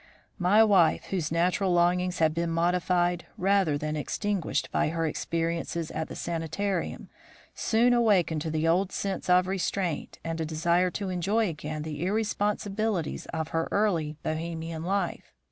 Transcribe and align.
"My 0.39 0.63
wife, 0.63 1.03
whose 1.11 1.31
natural 1.31 1.71
longings 1.73 2.17
had 2.17 2.33
been 2.33 2.49
modified 2.49 3.27
rather 3.37 3.77
than 3.77 3.95
extinguished 3.95 4.71
by 4.71 4.89
her 4.89 5.05
experiences 5.05 5.91
at 5.91 6.07
the 6.07 6.15
sanitarium, 6.15 7.07
soon 7.53 7.93
awakened 7.93 8.41
to 8.41 8.49
the 8.49 8.67
old 8.67 8.91
sense 8.91 9.29
of 9.29 9.45
restraint 9.45 10.17
and 10.23 10.41
a 10.41 10.43
desire 10.45 10.89
to 10.89 11.09
enjoy 11.09 11.47
again 11.49 11.83
the 11.83 12.03
irresponsibilities 12.03 13.27
of 13.27 13.49
her 13.49 13.67
early 13.71 14.17
Bohemian 14.23 14.83
life. 14.83 15.35